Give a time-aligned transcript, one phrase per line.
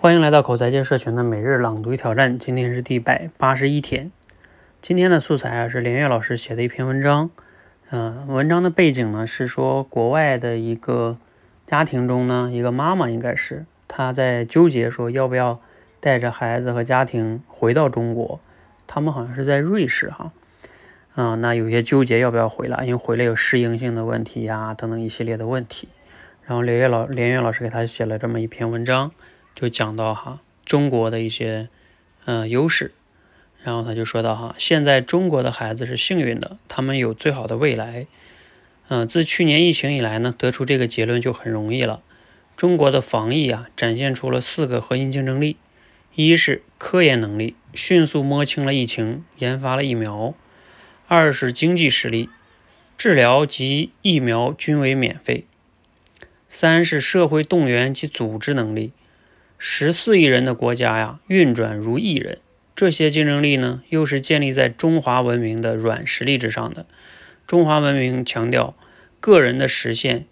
[0.00, 4.12] 欢迎来到口才界社群的每日朗读挑战，今天是第百八十一天。
[4.80, 7.30] 今天的素材啊是连岳老师写的一篇文章，
[7.90, 11.18] 嗯，文章的背景呢是说国外的一个
[11.66, 15.58] 家庭中呢，一个妈妈应该是她在纠结说要不要
[15.98, 18.38] 带着孩子和家庭回到中国，
[18.86, 20.30] 他们好像是在瑞士哈，
[21.16, 25.88] 啊，那有些纠结要不要回来，因为回来有适应性的问题呀等等一系列的问题，
[26.44, 29.10] 然后连岳老连岳老师给他写了这么一篇文章。
[29.60, 31.68] 就讲到哈中国的一些
[32.26, 32.92] 嗯优势，
[33.64, 38.06] 然后他就说到哈，现在中国的孩子是幸运的，他们有最好的未来。
[38.86, 42.00] 嗯，自去年疫情以来呢，得出这个结论就很容易了。
[42.56, 45.56] 中国的防疫啊，展现出了四个核心竞争力：
[46.14, 50.34] 一是科研能力，迅速摸清了疫情，研发了疫苗；
[51.08, 52.28] 二是经济实力，
[52.96, 55.46] 治疗及疫苗均为免费；
[56.48, 58.92] 三是社会动员及组织能力。
[59.60, 62.38] 十四亿人的国家呀，运转如一人。
[62.76, 66.86] 这些竞争力呢，又是建立在中华文明的软实力之上的。
[67.44, 68.76] 中华文明强调，
[69.18, 70.26] 个人的实现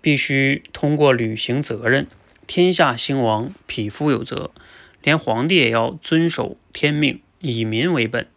[0.00, 2.06] 必须通过履行责任。
[2.46, 4.52] 天下兴亡，匹夫有责。
[5.02, 8.28] 连皇帝也要遵守天命，以民为本。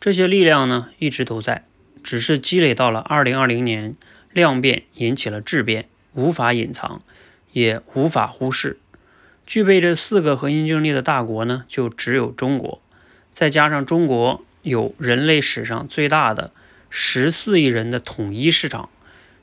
[0.00, 1.64] 这些力量呢，一直都在，
[2.02, 3.94] 只是积累到了二零二零年，
[4.32, 7.02] 量变引起了质变，无法隐藏，
[7.52, 8.78] 也无法忽视。
[9.46, 12.82] 具备这四个核心竞争力的大国呢，就只有中国。
[13.32, 16.50] 再加上中国有人类史上最大的
[16.90, 18.88] 十四亿人的统一市场，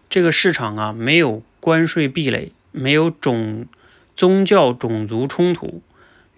[0.09, 3.66] 这个市场啊，没有关税壁垒，没有种
[4.18, 5.81] 宗教种族冲突，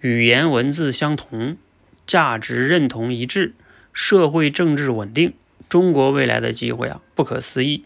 [0.00, 1.56] 语言文字相同，
[2.06, 3.54] 价值认同一致，
[3.92, 5.32] 社会政治稳定。
[5.68, 7.84] 中国未来的机会啊，不可思议。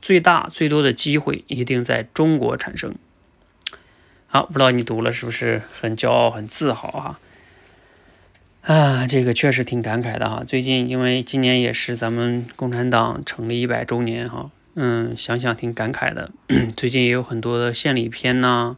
[0.00, 2.94] 最大最多的机会一定在中国产生。
[4.32, 7.18] 好，不知道你读了是不是很骄傲、很自豪啊？
[8.62, 10.44] 啊，这个确实挺感慨的哈。
[10.46, 16.30] 最近因为今年也是咱们共产党成立一百周年哈，嗯，想想挺感慨的。
[16.76, 18.76] 最近也有很多的献礼片呐，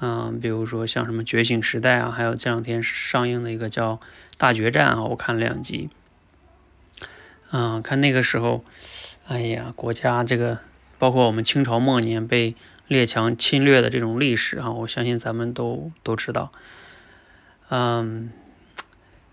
[0.00, 3.96] 嗯，比如说像什么《觉醒时代》啊，还有这两天上映的一个叫
[4.38, 5.90] 《大决战》啊，我看了两集。
[7.52, 8.64] 嗯，看那个时候，
[9.26, 10.60] 哎呀，国家这个
[10.98, 12.54] 包括我们清朝末年被。
[12.88, 16.50] 列强侵略的这种历史啊，我相信咱们都都知道。
[17.68, 18.32] 嗯，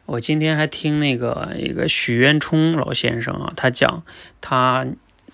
[0.06, 4.04] 我今天还听那个一个许渊冲老先生啊，他讲
[4.42, 4.86] 他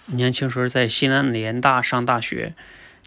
[0.05, 2.53] 年轻时候在西南联大上大学，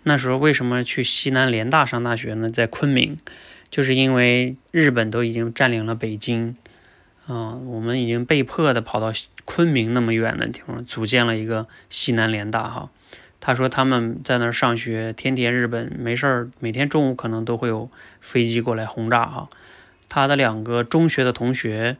[0.02, 2.50] 那时候为什么去西南联大上大学呢？
[2.50, 3.16] 在昆明，
[3.70, 6.56] 就是因为日本都已经占领了北京，
[7.28, 9.12] 嗯，我们已经被迫的跑到
[9.44, 12.90] 昆明那么远的地方，组建了一个西南联大哈。
[13.46, 19.50] 他说他们在那儿上学，天天日本没事儿，每天中午可能都会有飞机过来轰炸哈。
[20.08, 21.98] 他的两个中学的同学，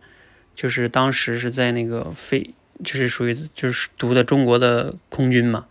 [0.54, 5.66] 就是当时是在那个飞，就是属于就是读的中国的空军嘛，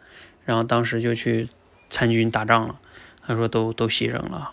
[0.46, 1.50] 然后当时就去
[1.90, 2.80] 参军打仗了。
[3.26, 4.52] 他说都都牺牲了，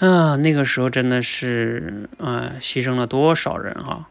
[0.00, 4.08] 啊，那个时候真的是啊，牺牲了多少人哈，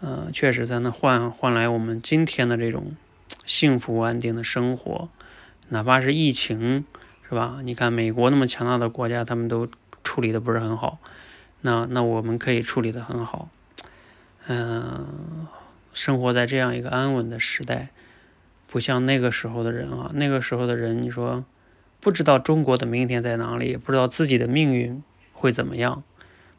[0.00, 2.96] 呃，确实在那换换来我们今天的这种。
[3.52, 5.10] 幸福安定的生活，
[5.68, 6.86] 哪怕是疫情，
[7.28, 7.58] 是吧？
[7.62, 9.68] 你看美国那么强大的国家，他们都
[10.02, 10.98] 处理的不是很好，
[11.60, 13.50] 那那我们可以处理的很好。
[14.46, 15.46] 嗯，
[15.92, 17.90] 生活在这样一个安稳的时代，
[18.66, 21.44] 不像那个时候的人啊，那个时候的人，你说
[22.00, 25.02] 不知道中国的明天在哪里，不知道自己的命运
[25.34, 26.02] 会怎么样，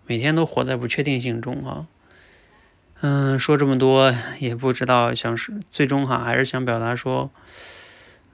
[0.06, 1.88] 每天都活在不确定性中啊。
[3.06, 7.30] 嗯，说这么多也不知道，想是最终哈，还是想表达说，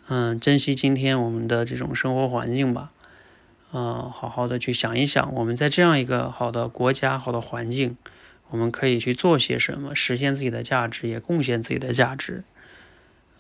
[0.10, 2.92] 嗯，珍惜今天我们的这种生活环境吧，
[3.74, 7.98] 嗯，好好的去想一想，我们在这样一个好的国家、好的环境，
[8.50, 12.44] 我们可以去做些什么，实现自己的价值，也贡献自己的价值。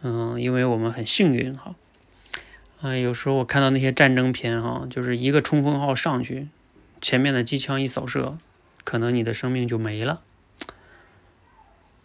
[0.02, 1.76] 嗯，因为我们很幸运哈。
[2.82, 6.48] 嗯，有时候我看到那些战争片哈，就是一个冲锋号上去，
[7.00, 8.36] 前面的机枪一扫射，
[8.84, 10.22] 可能你的生命就没了。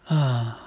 [0.07, 0.59] 啊，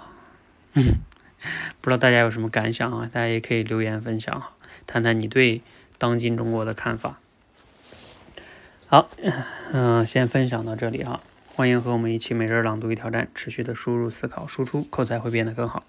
[0.74, 1.00] 嗯，
[1.80, 3.08] 不知道大家有什么感想啊？
[3.12, 4.42] 大家也可以留言分享，
[4.86, 5.62] 谈谈你对
[5.96, 7.18] 当今中国的看法。
[8.86, 9.10] 好，
[9.72, 11.20] 嗯，先分享到这里哈，
[11.54, 15.84] 欢迎和我们一起每日朗读与挑战，持续的输入、思考、输出，口才会变得更好。